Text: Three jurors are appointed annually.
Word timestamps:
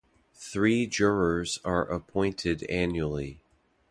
Three 0.33 0.87
jurors 0.87 1.59
are 1.63 1.85
appointed 1.87 2.63
annually. 2.63 3.43